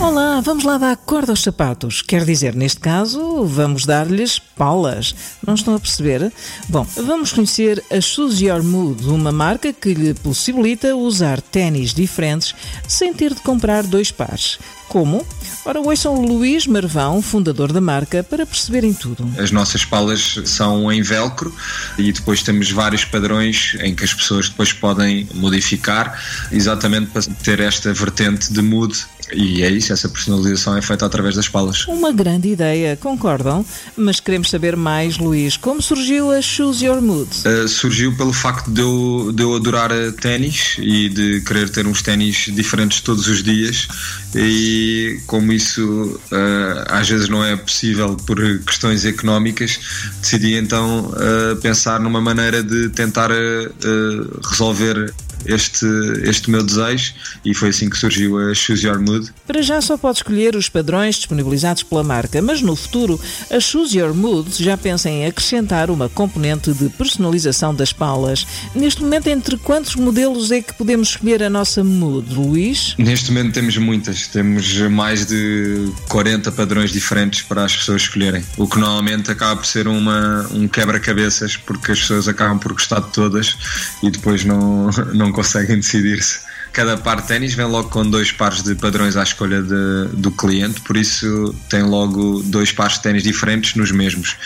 Olá, 0.00 0.40
vamos 0.40 0.64
lá 0.64 0.76
dar 0.76 0.96
corda 0.96 1.30
aos 1.30 1.42
sapatos. 1.42 2.02
Quer 2.02 2.24
dizer, 2.24 2.54
neste 2.56 2.80
caso, 2.80 3.44
vamos 3.44 3.86
dar-lhes 3.86 4.40
palas. 4.40 5.14
Não 5.46 5.54
estão 5.54 5.76
a 5.76 5.80
perceber? 5.80 6.32
Bom, 6.68 6.84
vamos 6.96 7.32
conhecer 7.32 7.82
a 7.92 8.00
Choose 8.00 8.44
Your 8.44 8.64
Mood, 8.64 9.08
uma 9.08 9.30
marca 9.30 9.72
que 9.72 9.94
lhe 9.94 10.14
possibilita 10.14 10.96
usar 10.96 11.40
ténis 11.40 11.94
diferentes 11.94 12.56
sem 12.88 13.14
ter 13.14 13.34
de 13.34 13.40
comprar 13.40 13.84
dois 13.84 14.10
pares. 14.10 14.58
Como? 14.88 15.24
Ora, 15.64 15.80
ouçam 15.80 16.20
Luís 16.24 16.66
Marvão, 16.66 17.20
fundador 17.20 17.72
da 17.72 17.80
marca, 17.80 18.22
para 18.22 18.46
perceberem 18.46 18.94
tudo. 18.94 19.30
As 19.38 19.50
nossas 19.50 19.84
palas 19.84 20.40
são 20.44 20.90
em 20.90 21.02
velcro 21.02 21.54
e 21.98 22.12
depois 22.12 22.42
temos 22.42 22.70
vários 22.70 23.04
padrões 23.04 23.76
em 23.80 23.94
que 23.94 24.04
as 24.04 24.14
pessoas 24.14 24.48
depois 24.48 24.72
podem 24.72 25.28
modificar, 25.34 26.18
exatamente 26.50 27.10
para 27.10 27.22
ter 27.42 27.60
esta 27.60 27.92
vertente 27.92 28.52
de 28.52 28.62
mood. 28.62 28.96
E 29.32 29.62
é 29.62 29.70
isso, 29.70 29.92
essa 29.92 30.08
personalização 30.08 30.76
é 30.76 30.82
feita 30.82 31.06
através 31.06 31.34
das 31.36 31.48
palas. 31.48 31.86
Uma 31.86 32.12
grande 32.12 32.48
ideia, 32.48 32.96
concordam? 32.96 33.64
Mas 33.96 34.20
queremos 34.20 34.50
saber 34.50 34.76
mais, 34.76 35.18
Luís, 35.18 35.56
como 35.56 35.82
surgiu 35.82 36.30
a 36.30 36.40
Choose 36.40 36.84
Your 36.84 37.00
Mood? 37.00 37.28
Uh, 37.46 37.68
surgiu 37.68 38.16
pelo 38.16 38.32
facto 38.32 38.70
de 38.70 38.80
eu, 38.80 39.32
de 39.34 39.42
eu 39.42 39.54
adorar 39.54 39.90
ténis 40.20 40.76
e 40.78 41.08
de 41.08 41.40
querer 41.42 41.68
ter 41.68 41.86
uns 41.86 42.02
ténis 42.02 42.50
diferentes 42.54 43.00
todos 43.00 43.26
os 43.28 43.42
dias 43.42 43.88
e 44.34 45.20
como 45.26 45.52
isso 45.52 46.20
uh, 46.30 46.84
às 46.88 47.08
vezes 47.08 47.28
não 47.28 47.44
é 47.44 47.56
possível 47.56 48.16
por 48.26 48.38
questões 48.60 49.04
económicas, 49.04 49.78
decidi 50.20 50.54
então 50.54 51.06
uh, 51.06 51.56
pensar 51.56 52.00
numa 52.00 52.20
maneira 52.20 52.62
de 52.62 52.88
tentar 52.90 53.30
uh, 53.30 54.48
resolver 54.48 55.12
este, 55.46 55.86
este 56.22 56.50
meu 56.50 56.62
desejo 56.62 57.14
e 57.44 57.54
foi 57.54 57.70
assim 57.70 57.88
que 57.88 57.96
surgiu 57.96 58.38
a 58.38 58.54
Choose 58.54 58.86
Your 58.86 59.00
Mood. 59.00 59.30
Para 59.46 59.62
já 59.62 59.80
só 59.80 59.96
pode 59.96 60.18
escolher 60.18 60.56
os 60.56 60.68
padrões 60.68 61.16
disponibilizados 61.16 61.82
pela 61.82 62.02
marca, 62.02 62.40
mas 62.42 62.62
no 62.62 62.74
futuro 62.76 63.20
a 63.50 63.60
Choose 63.60 63.98
Your 63.98 64.14
Mood 64.14 64.62
já 64.62 64.76
pensa 64.76 65.08
em 65.08 65.26
acrescentar 65.26 65.90
uma 65.90 66.08
componente 66.08 66.72
de 66.72 66.88
personalização 66.90 67.74
das 67.74 67.92
palas. 67.92 68.46
Neste 68.74 69.02
momento, 69.02 69.28
entre 69.28 69.56
quantos 69.56 69.94
modelos 69.96 70.50
é 70.50 70.60
que 70.60 70.74
podemos 70.74 71.10
escolher 71.10 71.42
a 71.42 71.50
nossa 71.50 71.82
mood, 71.82 72.34
Luís? 72.34 72.94
Neste 72.98 73.30
momento 73.30 73.54
temos 73.54 73.76
muitas, 73.76 74.26
temos 74.26 74.76
mais 74.90 75.26
de 75.26 75.92
40 76.08 76.52
padrões 76.52 76.90
diferentes 76.90 77.42
para 77.42 77.64
as 77.64 77.76
pessoas 77.76 78.02
escolherem, 78.02 78.44
o 78.56 78.66
que 78.66 78.78
normalmente 78.78 79.30
acaba 79.30 79.56
por 79.56 79.66
ser 79.66 79.88
uma, 79.88 80.46
um 80.52 80.68
quebra-cabeças 80.68 81.56
porque 81.56 81.92
as 81.92 82.00
pessoas 82.00 82.28
acabam 82.28 82.58
por 82.58 82.72
gostar 82.72 83.00
de 83.00 83.10
todas 83.12 83.56
e 84.02 84.10
depois 84.10 84.44
não, 84.44 84.90
não 85.14 85.32
conseguem 85.38 85.76
decidir-se. 85.76 86.40
Cada 86.72 86.96
par 86.96 87.20
de 87.20 87.28
ténis 87.28 87.54
vem 87.54 87.64
logo 87.64 87.88
com 87.90 88.04
dois 88.04 88.32
pares 88.32 88.60
de 88.60 88.74
padrões 88.74 89.16
à 89.16 89.22
escolha 89.22 89.62
de, 89.62 90.08
do 90.14 90.32
cliente, 90.32 90.80
por 90.80 90.96
isso 90.96 91.54
tem 91.68 91.82
logo 91.82 92.42
dois 92.42 92.72
pares 92.72 92.94
de 92.94 93.02
ténis 93.02 93.22
diferentes 93.22 93.76
nos 93.76 93.92
mesmos. 93.92 94.36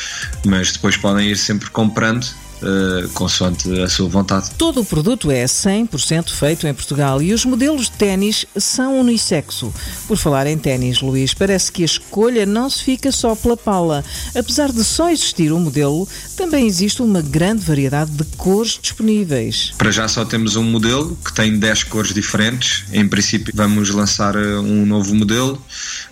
Mas 0.45 0.73
depois 0.73 0.95
podem 0.99 1.31
ir 1.31 1.37
sempre 1.39 1.71
comprando 1.71 2.27
Uh, 2.63 3.09
consoante 3.11 3.69
a 3.81 3.89
sua 3.89 4.09
vontade. 4.09 4.51
Todo 4.53 4.83
o 4.83 4.85
produto 4.85 5.31
é 5.31 5.45
100% 5.45 6.31
feito 6.31 6.67
em 6.67 6.73
Portugal 6.73 7.21
e 7.21 7.33
os 7.33 7.45
modelos 7.45 7.87
de 7.87 7.93
ténis 7.93 8.47
são 8.57 9.01
unissexo. 9.01 9.75
Por 10.07 10.17
falar 10.17 10.47
em 10.47 10.57
ténis, 10.57 11.01
Luís, 11.01 11.35
parece 11.35 11.73
que 11.73 11.83
a 11.83 11.85
escolha 11.85 12.47
não 12.47 12.71
se 12.71 12.85
fica 12.85 13.11
só 13.11 13.35
pela 13.35 13.57
pala. 13.57 14.05
Apesar 14.37 14.71
de 14.71 14.85
só 14.85 15.11
existir 15.11 15.53
um 15.53 15.59
modelo, 15.59 16.09
também 16.37 16.67
existe 16.67 17.03
uma 17.03 17.21
grande 17.21 17.65
variedade 17.65 18.13
de 18.13 18.25
cores 18.37 18.79
disponíveis. 18.81 19.73
Para 19.77 19.91
já 19.91 20.07
só 20.07 20.25
temos 20.25 20.55
um 20.55 20.63
modelo 20.63 21.19
que 21.25 21.33
tem 21.33 21.59
10 21.59 21.85
cores 21.85 22.15
diferentes. 22.15 22.85
Em 22.93 23.09
princípio, 23.09 23.53
vamos 23.57 23.91
lançar 23.91 24.37
um 24.37 24.87
novo 24.87 25.15
modelo. 25.15 25.61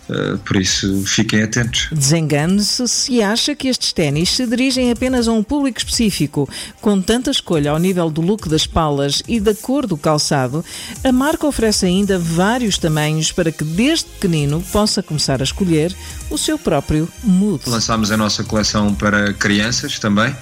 Uh, 0.09 0.39
por 0.39 0.57
isso, 0.57 1.05
fiquem 1.07 1.43
atentos. 1.43 1.89
Desengane-se 1.93 2.89
se 2.89 3.23
acha 3.23 3.55
que 3.55 3.69
estes 3.69 3.93
ténis 3.93 4.31
se 4.31 4.45
dirigem 4.45 4.91
apenas 4.91 5.29
a 5.29 5.33
um 5.33 5.43
público 5.43 5.79
específico. 5.79 6.40
Com 6.81 7.01
tanta 7.01 7.31
escolha 7.31 7.71
ao 7.71 7.79
nível 7.79 8.11
do 8.11 8.21
look 8.21 8.49
das 8.49 8.67
palas 8.67 9.23
e 9.27 9.41
da 9.41 9.55
cor 9.55 9.87
do 9.87 9.97
calçado, 9.97 10.65
a 11.03 11.13
marca 11.13 11.47
oferece 11.47 11.87
ainda 11.87 12.19
vários 12.19 12.79
tamanhos 12.79 13.33
para 13.33 13.51
que 13.51 13.65
desde 13.65 14.07
pequenino 14.07 14.63
possa 14.73 15.03
começar 15.03 15.41
a 15.41 15.45
escolher 15.45 15.95
o 16.31 16.39
seu 16.39 16.59
próprio 16.59 17.09
mood. 17.23 17.63
Lançámos 17.67 18.11
a 18.13 18.17
nossa 18.17 18.45
coleção 18.45 18.95
para 18.95 19.33
crianças 19.33 19.99
também, 19.99 20.35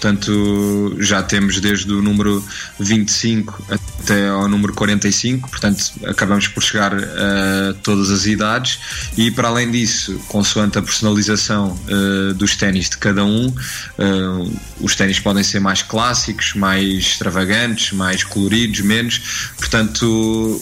portanto 0.00 0.96
já 0.98 1.22
temos 1.22 1.60
desde 1.60 1.92
o 1.92 2.00
número 2.00 2.42
25 2.78 3.62
até 4.02 4.28
ao 4.28 4.48
número 4.48 4.72
45, 4.72 5.50
portanto 5.50 5.92
acabamos 6.06 6.48
por 6.48 6.62
chegar 6.62 6.94
a 6.94 7.74
todas 7.82 8.10
as 8.10 8.24
idades 8.24 8.78
e 9.16 9.30
para 9.30 9.48
além 9.48 9.70
disso, 9.70 10.18
consoante 10.28 10.78
a 10.78 10.82
personalização 10.82 11.78
uh, 11.86 12.32
dos 12.32 12.56
ténis 12.56 12.88
de 12.88 12.96
cada 12.96 13.24
um, 13.24 13.48
uh, 13.48 14.60
os 14.80 14.96
ténis 14.96 15.20
podem 15.20 15.44
ser 15.44 15.60
mais 15.60 15.82
clássicos, 15.82 16.54
mais 16.54 16.82
extravagantes, 16.82 17.92
mais 17.92 18.24
coloridos, 18.24 18.80
menos, 18.80 19.52
portanto 19.58 20.02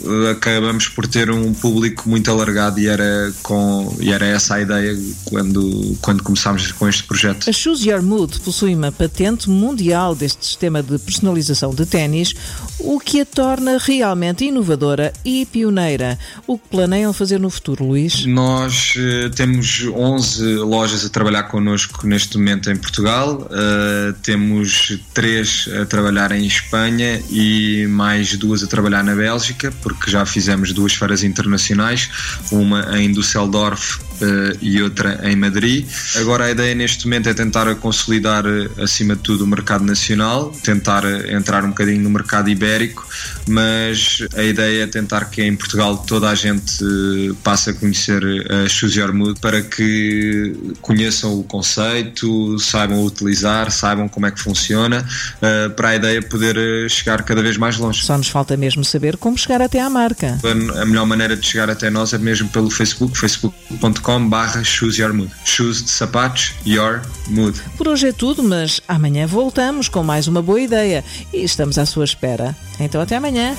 uh, 0.03 0.31
acabamos 0.31 0.89
por 0.89 1.07
ter 1.07 1.31
um 1.31 1.55
público 1.55 2.09
muito 2.09 2.29
alargado 2.29 2.81
e 2.81 2.89
era, 2.89 3.33
com, 3.43 3.97
e 4.01 4.11
era 4.11 4.27
essa 4.27 4.57
a 4.57 4.61
ideia 4.61 4.99
quando, 5.25 5.97
quando 6.03 6.25
começámos 6.25 6.73
com 6.73 6.89
este 6.89 7.05
projeto. 7.05 7.49
A 7.49 7.53
Choose 7.53 7.89
Your 7.89 8.03
Mood 8.03 8.41
possui 8.41 8.75
uma 8.75 8.91
patente 8.91 9.28
mundial 9.51 10.15
deste 10.15 10.45
sistema 10.45 10.83
de 10.83 10.99
personalização 10.99 11.75
de 11.75 11.85
ténis, 11.85 12.35
o 12.79 12.99
que 12.99 13.21
a 13.21 13.27
torna 13.27 13.79
realmente 13.79 14.45
inovadora 14.45 15.13
e 15.25 15.47
pioneira. 15.47 16.19
O 16.47 16.59
que 16.59 16.69
planeiam 16.69 17.13
fazer 17.13 17.39
no 17.39 17.51
futuro, 17.51 17.85
Luís? 17.85 18.25
Nós 18.25 18.95
uh, 18.97 19.31
temos 19.31 19.87
11 19.87 20.45
lojas 20.57 21.05
a 21.05 21.09
trabalhar 21.09 21.45
connosco 21.45 22.07
neste 22.07 22.39
momento 22.39 22.71
em 22.71 22.77
Portugal, 22.77 23.49
uh, 23.51 24.13
temos 24.23 24.99
três 25.13 25.69
a 25.81 25.85
trabalhar 25.85 26.33
em 26.33 26.47
Espanha 26.47 27.23
e 27.31 27.87
mais 27.89 28.37
duas 28.37 28.63
a 28.63 28.67
trabalhar 28.67 29.03
na 29.03 29.15
Bélgica, 29.15 29.73
porque 29.83 30.11
já 30.11 30.25
fizemos 30.25 30.73
duas 30.73 30.95
feiras 30.95 31.23
internacionais, 31.23 32.11
uma 32.51 32.99
em 32.99 33.13
Düsseldorf 33.13 34.08
e 34.61 34.83
outra 34.83 35.21
em 35.23 35.37
Madrid. 35.37 35.87
Agora 36.17 36.45
a 36.45 36.51
ideia 36.51 36.75
neste 36.75 37.05
momento 37.07 37.29
é 37.29 37.35
tentar 37.35 37.73
consolidar 37.77 38.45
uh, 38.47 38.83
acima 38.83 39.15
de 39.15 39.23
tudo 39.23 39.45
o 39.45 39.47
mercado 39.47 39.85
nacional, 39.85 40.53
tentar 40.63 41.05
uh, 41.05 41.31
entrar 41.31 41.65
um 41.65 41.69
bocadinho 41.69 42.03
no 42.03 42.11
mercado 42.11 42.49
ibérico, 42.49 43.07
mas 43.47 44.23
a 44.37 44.43
ideia 44.43 44.85
é 44.85 44.87
tentar 44.87 45.27
que 45.27 45.43
em 45.43 45.57
Portugal 45.57 45.99
toda 45.99 46.29
a 46.29 46.35
gente 46.35 46.85
passe 47.43 47.71
a 47.71 47.75
conhecer 47.75 48.23
a 48.51 48.69
Choose 48.69 48.99
Your 48.99 49.13
Mood 49.13 49.41
para 49.41 49.63
que 49.63 50.75
conheçam 50.81 51.39
o 51.39 51.45
conceito, 51.45 52.59
saibam 52.59 53.03
utilizar, 53.05 53.71
saibam 53.71 54.09
como 54.09 54.27
é 54.27 54.31
que 54.31 54.41
funciona, 54.41 55.05
para 55.77 55.91
a 55.91 55.97
ideia 55.97 56.23
poder 56.23 56.57
chegar 56.91 57.23
cada 57.23 57.43
vez 57.43 57.57
mais 57.57 57.77
longe. 57.77 58.05
Só 58.05 58.17
nos 58.17 58.29
falta 58.29 58.57
mesmo 58.57 58.85
saber 58.85 59.17
como 59.17 59.37
chegar 59.37 59.63
até 59.63 59.81
à 59.81 59.89
marca. 59.91 60.39
A 60.81 60.85
melhor 60.85 61.07
maneira 61.07 61.37
de 61.37 61.47
chegar 61.47 61.71
até 61.71 61.91
nós 61.91 62.13
é 62.13 62.19
mesmo 62.19 62.49
pelo 62.49 62.71
Facebook, 62.71 63.17
facebook.com 63.17 64.08
facebook.com 64.09 64.29
barra 64.29 64.65
Choose 64.65 65.01
Your 65.01 65.13
Mood. 65.13 65.31
Shoes 65.45 65.83
de 65.83 65.91
sapatos, 65.91 66.55
Your 66.67 67.03
Mood. 67.29 67.61
Por 67.77 67.87
hoje 67.87 68.09
é 68.09 68.13
tudo, 68.13 68.43
mas 68.43 68.81
amanhã 68.89 69.27
voltamos 69.27 69.89
com 69.89 70.03
mais 70.03 70.27
uma 70.27 70.41
boa 70.41 70.61
ideia 70.61 71.05
e 71.33 71.45
estamos 71.45 71.77
à 71.79 71.85
sua 71.85 72.05
espera. 72.05 72.57
Então 72.81 73.01
até 73.01 73.17
amanhã. 73.17 73.55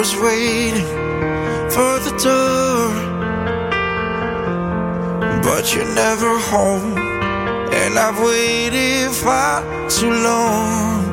Was 0.00 0.16
waiting 0.16 0.86
for 1.68 1.92
the 2.06 2.12
door, 2.24 2.88
but 5.42 5.74
you're 5.74 5.94
never 5.94 6.38
home, 6.38 6.96
and 7.80 7.98
I've 7.98 8.18
waited 8.18 9.10
far 9.12 9.60
too 9.90 10.10
long. 10.10 11.04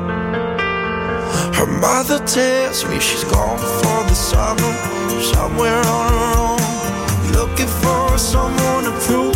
Her 1.54 1.68
mother 1.68 2.20
tells 2.26 2.86
me 2.86 2.98
she's 3.02 3.26
gone 3.26 3.60
for 3.60 4.00
the 4.08 4.16
summer, 4.16 4.74
somewhere 5.34 5.82
on 6.00 6.08
her 6.20 6.32
own, 6.48 7.32
looking 7.34 7.72
for 7.84 8.18
someone 8.18 8.86
to 8.86 8.94
prove. 9.06 9.36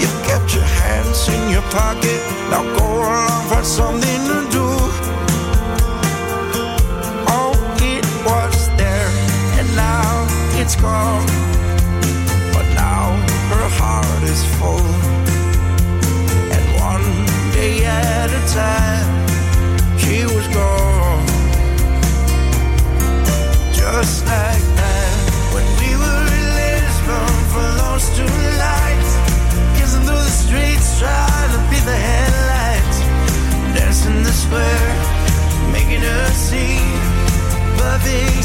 You 0.00 0.08
kept 0.24 0.54
your 0.54 0.68
hands 0.80 1.28
in 1.28 1.50
your 1.50 1.66
pocket, 1.80 2.20
now 2.48 2.62
go 2.78 2.86
along, 2.96 3.48
find 3.50 3.66
something 3.66 4.20
to 4.28 4.48
do. 4.50 4.51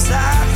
side. 0.08 0.47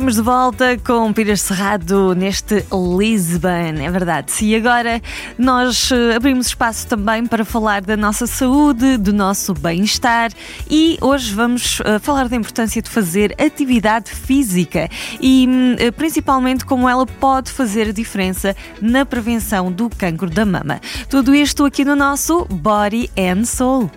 Estamos 0.00 0.14
de 0.14 0.22
volta 0.22 0.78
com 0.78 1.12
Pires 1.12 1.42
Cerrado 1.42 2.14
neste 2.14 2.64
Lisbon, 2.72 3.82
é 3.82 3.90
verdade. 3.90 4.32
E 4.40 4.56
agora 4.56 4.98
nós 5.36 5.92
eh, 5.92 6.16
abrimos 6.16 6.46
espaço 6.46 6.86
também 6.86 7.26
para 7.26 7.44
falar 7.44 7.82
da 7.82 7.98
nossa 7.98 8.26
saúde, 8.26 8.96
do 8.96 9.12
nosso 9.12 9.52
bem-estar 9.52 10.30
e 10.70 10.96
hoje 11.02 11.34
vamos 11.34 11.80
uh, 11.80 12.00
falar 12.00 12.30
da 12.30 12.36
importância 12.36 12.80
de 12.80 12.88
fazer 12.88 13.34
atividade 13.38 14.10
física 14.10 14.88
e 15.20 15.46
uh, 15.46 15.92
principalmente 15.92 16.64
como 16.64 16.88
ela 16.88 17.04
pode 17.04 17.50
fazer 17.50 17.92
diferença 17.92 18.56
na 18.80 19.04
prevenção 19.04 19.70
do 19.70 19.90
cancro 19.90 20.30
da 20.30 20.46
mama. 20.46 20.80
Tudo 21.10 21.34
isto 21.34 21.62
aqui 21.66 21.84
no 21.84 21.94
nosso 21.94 22.46
Body 22.46 23.10
and 23.18 23.44
Soul. 23.44 23.90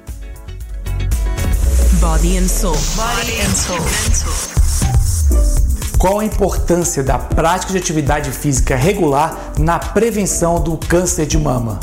Body 2.01 2.37
and 2.37 2.49
Soul. 2.49 2.75
Body 2.97 3.39
and 3.39 3.55
Soul. 3.55 4.52
Qual 6.03 6.19
a 6.19 6.25
importância 6.25 7.01
da 7.01 7.17
prática 7.17 7.71
de 7.71 7.77
atividade 7.77 8.29
física 8.29 8.75
regular 8.75 9.53
na 9.57 9.79
prevenção 9.79 10.61
do 10.61 10.75
câncer 10.75 11.25
de 11.25 11.37
mama? 11.37 11.79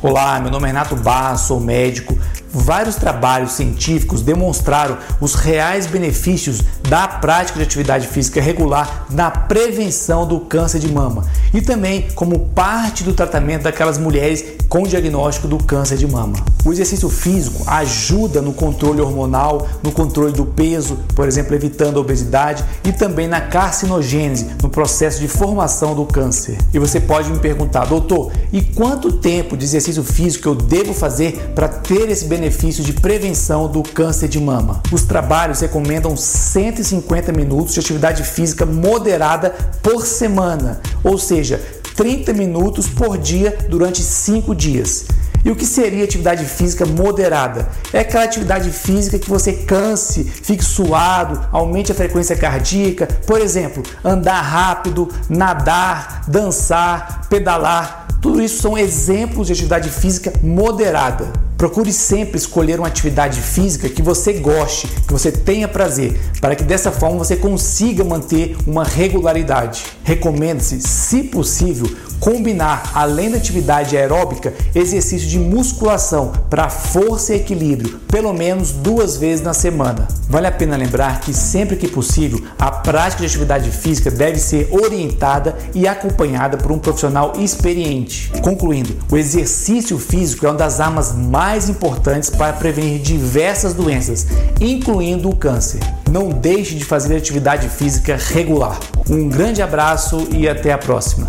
Olá, 0.00 0.38
meu 0.38 0.52
nome 0.52 0.66
é 0.66 0.66
Renato 0.68 0.94
Barra, 0.94 1.36
sou 1.36 1.58
médico. 1.58 2.16
Vários 2.58 2.96
trabalhos 2.96 3.52
científicos 3.52 4.22
demonstraram 4.22 4.96
os 5.20 5.34
reais 5.34 5.86
benefícios 5.86 6.62
da 6.88 7.06
prática 7.06 7.58
de 7.58 7.64
atividade 7.64 8.08
física 8.08 8.40
regular 8.40 9.04
na 9.10 9.30
prevenção 9.30 10.26
do 10.26 10.40
câncer 10.40 10.78
de 10.78 10.90
mama 10.90 11.26
e 11.52 11.60
também 11.60 12.08
como 12.14 12.38
parte 12.54 13.04
do 13.04 13.12
tratamento 13.12 13.64
daquelas 13.64 13.98
mulheres 13.98 14.42
com 14.70 14.84
diagnóstico 14.84 15.46
do 15.46 15.58
câncer 15.58 15.98
de 15.98 16.06
mama. 16.06 16.36
O 16.64 16.72
exercício 16.72 17.10
físico 17.10 17.62
ajuda 17.66 18.40
no 18.40 18.54
controle 18.54 19.02
hormonal, 19.02 19.68
no 19.82 19.92
controle 19.92 20.32
do 20.32 20.46
peso, 20.46 20.98
por 21.14 21.28
exemplo, 21.28 21.54
evitando 21.54 21.98
a 21.98 22.00
obesidade 22.00 22.64
e 22.84 22.90
também 22.90 23.28
na 23.28 23.40
carcinogênese, 23.40 24.48
no 24.62 24.70
processo 24.70 25.20
de 25.20 25.28
formação 25.28 25.94
do 25.94 26.06
câncer. 26.06 26.56
E 26.72 26.78
você 26.78 27.00
pode 27.00 27.30
me 27.30 27.38
perguntar, 27.38 27.84
doutor, 27.84 28.32
e 28.50 28.62
quanto 28.62 29.12
tempo 29.12 29.56
de 29.56 29.64
exercício 29.64 30.02
físico 30.02 30.48
eu 30.48 30.54
devo 30.54 30.94
fazer 30.94 31.52
para 31.54 31.68
ter 31.68 32.08
esse 32.08 32.24
benefício 32.24 32.45
de 32.82 32.92
prevenção 32.92 33.68
do 33.68 33.82
câncer 33.82 34.28
de 34.28 34.40
mama? 34.40 34.82
Os 34.92 35.02
trabalhos 35.02 35.60
recomendam 35.60 36.16
150 36.16 37.32
minutos 37.32 37.74
de 37.74 37.80
atividade 37.80 38.22
física 38.22 38.64
moderada 38.64 39.50
por 39.82 40.06
semana, 40.06 40.80
ou 41.02 41.18
seja, 41.18 41.60
30 41.96 42.32
minutos 42.32 42.88
por 42.88 43.18
dia 43.18 43.56
durante 43.68 44.02
5 44.02 44.54
dias. 44.54 45.06
E 45.44 45.50
o 45.50 45.54
que 45.54 45.64
seria 45.64 46.04
atividade 46.04 46.44
física 46.44 46.84
moderada? 46.84 47.68
É 47.92 48.00
aquela 48.00 48.24
atividade 48.24 48.68
física 48.70 49.18
que 49.18 49.30
você 49.30 49.52
canse, 49.52 50.24
fique 50.24 50.64
suado, 50.64 51.40
aumente 51.52 51.92
a 51.92 51.94
frequência 51.94 52.36
cardíaca, 52.36 53.06
por 53.26 53.40
exemplo, 53.40 53.82
andar 54.04 54.40
rápido, 54.40 55.08
nadar, 55.28 56.22
dançar, 56.26 57.28
pedalar. 57.28 58.05
Tudo 58.20 58.42
isso 58.42 58.60
são 58.60 58.76
exemplos 58.76 59.46
de 59.46 59.52
atividade 59.52 59.90
física 59.90 60.32
moderada. 60.42 61.32
Procure 61.56 61.90
sempre 61.90 62.36
escolher 62.36 62.78
uma 62.78 62.88
atividade 62.88 63.40
física 63.40 63.88
que 63.88 64.02
você 64.02 64.34
goste, 64.34 64.88
que 65.06 65.12
você 65.12 65.32
tenha 65.32 65.66
prazer, 65.66 66.20
para 66.38 66.54
que 66.54 66.62
dessa 66.62 66.92
forma 66.92 67.18
você 67.18 67.34
consiga 67.34 68.04
manter 68.04 68.56
uma 68.66 68.84
regularidade. 68.84 69.84
Recomenda-se, 70.04 70.80
se 70.82 71.22
possível, 71.22 71.88
combinar, 72.20 72.90
além 72.94 73.30
da 73.30 73.36
atividade 73.36 73.96
aeróbica, 73.96 74.52
exercício 74.74 75.28
de 75.28 75.38
musculação 75.38 76.32
para 76.50 76.68
força 76.68 77.34
e 77.34 77.36
equilíbrio, 77.36 78.00
pelo 78.10 78.32
menos 78.32 78.72
duas 78.72 79.16
vezes 79.16 79.44
na 79.44 79.54
semana. 79.54 80.08
Vale 80.28 80.46
a 80.46 80.52
pena 80.52 80.76
lembrar 80.76 81.20
que 81.20 81.32
sempre 81.32 81.76
que 81.76 81.88
possível, 81.88 82.42
a 82.58 82.70
prática 82.70 83.20
de 83.20 83.26
atividade 83.26 83.70
física 83.70 84.10
deve 84.10 84.38
ser 84.38 84.68
orientada 84.72 85.56
e 85.74 85.86
acompanhada 85.86 86.56
por 86.56 86.72
um 86.72 86.78
profissional 86.78 87.34
experiente. 87.38 88.32
Concluindo, 88.42 88.96
o 89.10 89.16
exercício 89.16 89.98
físico 89.98 90.46
é 90.46 90.48
uma 90.48 90.58
das 90.58 90.80
armas 90.80 91.12
mais 91.12 91.68
importantes 91.68 92.30
para 92.30 92.52
prevenir 92.52 93.00
diversas 93.00 93.72
doenças, 93.72 94.26
incluindo 94.60 95.28
o 95.28 95.36
câncer. 95.36 95.80
Não 96.10 96.28
deixe 96.28 96.74
de 96.74 96.84
fazer 96.84 97.16
atividade 97.16 97.68
física 97.68 98.16
regular. 98.16 98.78
Um 99.08 99.28
grande 99.28 99.62
abraço 99.62 100.26
e 100.32 100.48
até 100.48 100.72
a 100.72 100.78
próxima. 100.78 101.28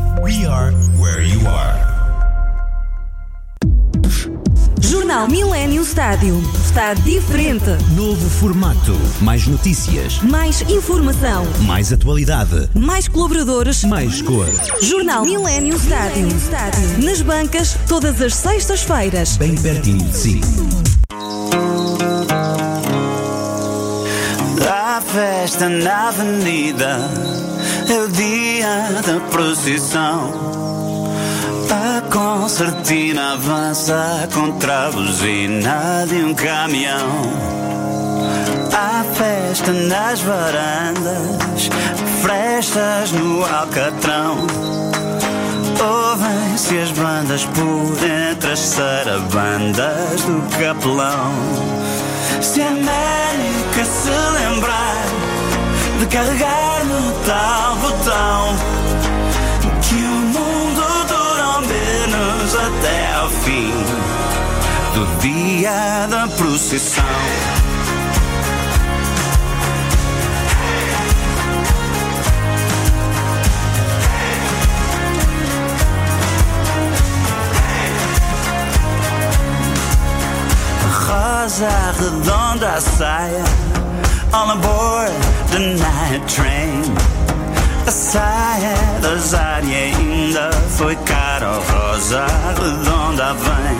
We 0.21 0.45
are 0.45 0.71
where 0.99 1.23
you 1.23 1.39
are. 1.47 1.81
Jornal 4.79 5.27
Millennium 5.27 5.83
Stádio. 5.83 6.39
Está 6.63 6.93
diferente. 6.93 7.71
Novo 7.95 8.29
formato. 8.29 8.93
Mais 9.19 9.47
notícias. 9.47 10.19
Mais 10.21 10.61
informação. 10.69 11.43
Mais 11.61 11.91
atualidade. 11.91 12.69
Mais 12.75 13.07
colaboradores. 13.07 13.83
Mais 13.83 14.21
cor. 14.21 14.45
Jornal 14.79 15.23
Millennium 15.23 15.79
Stádio. 15.79 16.27
Nas 17.03 17.23
bancas, 17.23 17.75
todas 17.87 18.21
as 18.21 18.35
sextas-feiras. 18.35 19.37
Bem 19.37 19.55
pertinho 19.55 20.05
de 20.05 20.15
si. 20.15 20.41
A 24.69 25.01
festa 25.01 25.67
na 25.67 26.09
avenida 26.09 27.30
é 27.91 27.99
o 27.99 28.07
dia 28.07 29.01
da 29.05 29.19
procissão. 29.29 30.31
A 31.69 32.01
concertina 32.09 33.33
avança 33.33 34.29
contra 34.33 34.87
a 34.87 34.91
buzina 34.91 36.05
de 36.07 36.15
um 36.15 36.33
caminhão. 36.33 37.21
Há 38.73 39.03
festa 39.13 39.73
nas 39.73 40.21
varandas, 40.21 41.69
frestas 42.21 43.11
no 43.11 43.43
alcatrão. 43.43 44.37
Ouvem-se 45.81 46.77
as 46.77 46.91
bandas 46.91 47.43
por 47.45 47.97
entre 48.07 48.51
as 48.51 48.59
sarabandas 48.59 50.21
do 50.21 50.41
capelão. 50.57 51.33
Se 52.41 52.61
a 52.61 52.67
América 52.67 53.85
se 53.85 54.09
lembrar 54.09 55.20
de 56.01 56.07
carregar 56.07 56.83
no 56.85 57.11
tal 57.27 57.75
botão, 57.75 58.55
que 59.83 59.95
o 59.95 60.19
mundo 60.35 60.81
dura 61.07 61.61
menos 61.61 62.55
até 62.55 63.13
ao 63.17 63.29
fim 63.29 63.71
do 64.95 65.19
dia 65.19 66.07
da 66.09 66.27
procissão. 66.27 67.05
Rosa 81.05 81.69
redonda 81.99 82.69
a 82.71 82.81
saia 82.81 83.43
On 84.33 84.49
aboard 84.49 85.30
the 85.51 85.59
night 85.59 86.27
train. 86.27 86.81
A 87.85 87.91
saia 87.91 88.75
da 89.01 89.15
Zária 89.17 89.77
ainda 89.77 90.51
foi 90.77 90.95
cara 90.95 91.59
Rosa 91.69 92.25
redonda 92.59 93.33
vem. 93.33 93.79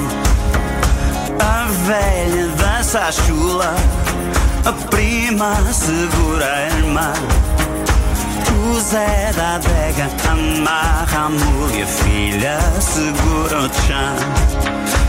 A 1.39 1.65
velha 1.87 2.47
dança 2.57 2.99
a 2.99 3.11
chula 3.11 3.73
A 4.65 4.73
prima 4.89 5.55
segura 5.73 6.45
a 6.45 6.67
irmã. 6.77 7.13
O 8.63 8.79
Zé 8.79 9.31
da 9.35 9.55
adega 9.55 10.09
amarra 10.29 11.25
a 11.25 11.29
mulher 11.29 11.87
filha 11.87 12.59
segura 12.79 13.59
o 13.59 13.69
chão. 13.85 14.15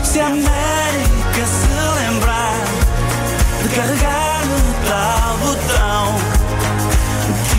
Se 0.03 0.19
a 0.19 0.27
América 0.27 1.45
se 1.45 1.67
lembrar 1.99 2.63
de 3.61 3.69
carregar 3.69 4.41
no 4.45 4.87
tal 4.89 5.37
botão, 5.37 6.32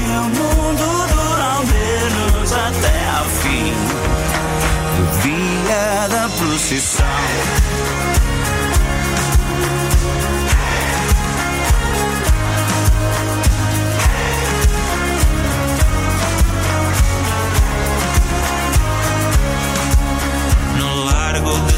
é 0.07 0.21
o 0.21 0.25
mundo 0.25 1.07
dura 1.09 1.45
ao 1.45 1.65
menos 1.67 2.53
até 2.53 3.09
ao 3.19 3.25
fim 3.25 3.73
do 4.97 5.05
dia 5.23 6.09
da 6.09 6.29
procissão. 6.29 7.07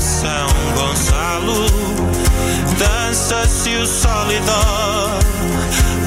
São 0.07 0.49
Gonçalo 0.75 1.67
Dança-se 2.79 3.77
o 3.77 3.87
solidor 3.87 5.36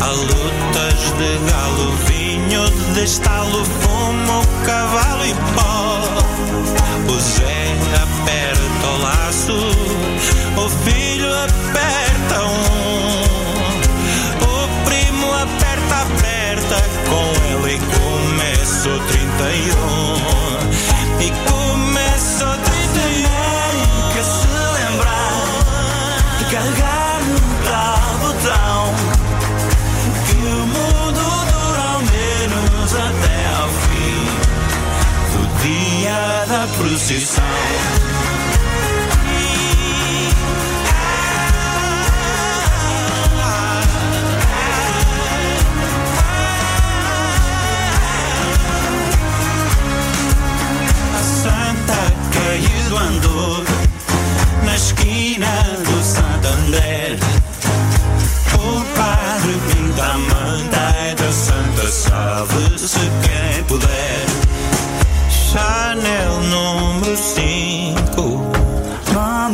Há 0.02 0.12
lutas 0.12 1.12
de 1.18 1.52
galo, 1.52 1.92
vinho 2.08 2.70
de 2.94 3.04
estalo 3.04 3.66
Fumo, 3.66 4.42
cavalo 4.66 5.26
e 5.26 5.34
pó. 5.56 6.00
O 7.12 7.20
Zé 7.20 7.76
aperta 7.96 8.88
o 8.88 9.02
laço 9.02 9.58
O 10.58 10.70
filho 10.84 11.28
aperta 11.34 12.42
um 12.44 13.39
dia 36.80 36.88
da 36.88 36.90
procissão 36.90 37.49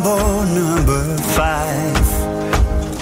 Mambo 0.05 0.45
number 0.45 1.17
five 1.33 2.05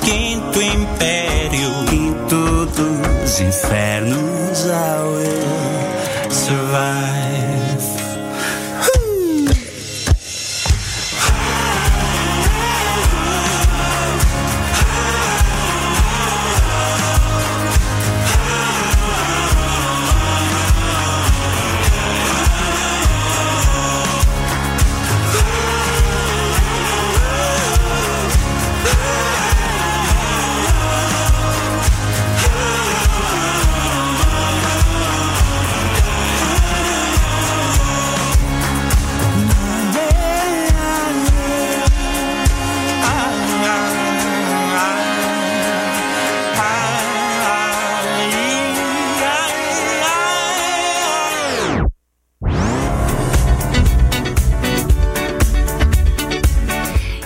Quinto 0.06 0.62
Império. 0.62 1.70
Quinto 1.90 2.66
dos 2.68 3.40
infernos 3.42 4.66
I 4.66 5.13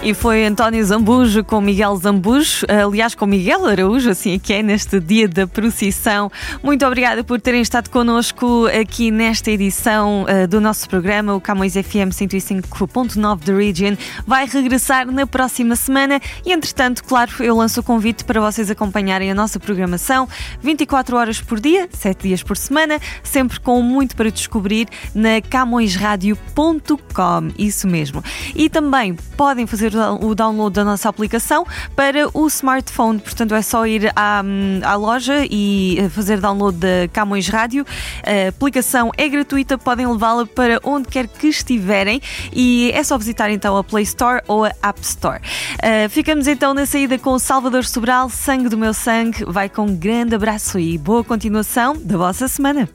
E 0.07 0.13
foi 0.13 0.45
António 0.45 0.85
Zambujo 0.85 1.43
com 1.43 1.59
Miguel 1.59 1.93
Zambujo, 1.97 2.65
aliás, 2.69 3.13
com 3.13 3.25
Miguel 3.25 3.65
Araújo, 3.65 4.09
assim 4.09 4.35
é 4.35 4.39
que 4.39 4.53
é, 4.53 4.63
neste 4.63 5.01
dia 5.01 5.27
da 5.27 5.45
procissão. 5.45 6.31
Muito 6.63 6.85
obrigada 6.85 7.25
por 7.25 7.41
terem 7.41 7.61
estado 7.61 7.89
connosco 7.89 8.67
aqui 8.67 9.11
nesta 9.11 9.51
edição 9.51 10.23
uh, 10.23 10.47
do 10.47 10.61
nosso 10.61 10.87
programa, 10.87 11.35
o 11.35 11.41
Camões 11.41 11.73
FM 11.73 12.13
105.9 12.13 13.43
da 13.43 13.53
Region. 13.53 13.97
Vai 14.25 14.47
regressar 14.47 15.11
na 15.11 15.27
próxima 15.27 15.75
semana 15.75 16.21
e, 16.45 16.53
entretanto, 16.53 17.03
claro, 17.03 17.29
eu 17.41 17.57
lanço 17.57 17.81
o 17.81 17.83
convite 17.83 18.23
para 18.23 18.39
vocês 18.39 18.71
acompanharem 18.71 19.29
a 19.29 19.35
nossa 19.35 19.59
programação 19.59 20.25
24 20.61 21.17
horas 21.17 21.41
por 21.41 21.59
dia, 21.59 21.89
7 21.91 22.29
dias 22.29 22.41
por 22.41 22.55
semana, 22.55 22.97
sempre 23.21 23.59
com 23.59 23.81
muito 23.81 24.15
para 24.15 24.31
descobrir 24.31 24.87
na 25.13 25.41
camõesradio.com. 25.41 27.51
Isso 27.59 27.89
mesmo. 27.89 28.23
E 28.55 28.69
também 28.69 29.13
podem 29.35 29.67
fazer 29.67 29.96
o 29.97 30.36
download 30.36 30.75
da 30.75 30.83
nossa 30.83 31.10
aplicação 31.10 31.65
para 31.95 32.29
o 32.33 32.47
smartphone. 32.47 33.19
Portanto, 33.19 33.53
é 33.55 33.62
só 33.62 33.86
ir 33.86 34.12
à, 34.15 34.43
à 34.83 34.95
loja 34.95 35.45
e 35.49 35.97
fazer 36.12 36.39
download 36.39 36.77
da 36.77 37.07
Camões 37.12 37.47
Rádio. 37.47 37.86
A 38.23 38.49
aplicação 38.49 39.12
é 39.17 39.27
gratuita, 39.27 39.77
podem 39.77 40.07
levá-la 40.07 40.45
para 40.45 40.79
onde 40.83 41.07
quer 41.07 41.27
que 41.27 41.47
estiverem 41.47 42.21
e 42.53 42.91
é 42.93 43.03
só 43.03 43.17
visitar 43.17 43.49
então 43.49 43.77
a 43.77 43.83
Play 43.83 44.03
Store 44.03 44.41
ou 44.47 44.65
a 44.65 44.71
App 44.81 44.99
Store. 45.01 45.39
Uh, 45.75 46.10
ficamos 46.10 46.47
então 46.47 46.73
na 46.73 46.86
saída 46.86 47.17
com 47.17 47.38
Salvador 47.39 47.86
Sobral, 47.86 48.29
Sangue 48.29 48.69
do 48.69 48.77
Meu 48.77 48.93
Sangue. 48.93 49.43
Vai 49.45 49.69
com 49.69 49.83
um 49.83 49.95
grande 49.95 50.36
abraço 50.36 50.79
e 50.79 50.97
boa 50.97 51.23
continuação 51.23 51.95
da 51.95 52.17
vossa 52.17 52.47
semana. 52.47 52.89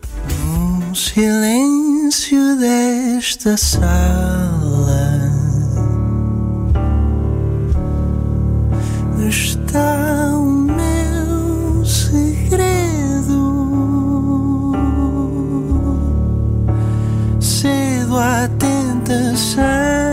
No 0.88 0.94
silêncio 0.94 2.56
desta 2.58 3.56
sala 3.56 4.51
está 9.72 10.36
o 10.36 10.44
meu 10.44 11.82
segredo. 11.82 13.40
Cedo 17.40 18.18
à 18.18 18.48
tentação 18.58 20.11